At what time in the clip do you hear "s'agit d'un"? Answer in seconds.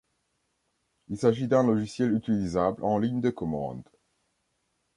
1.19-1.61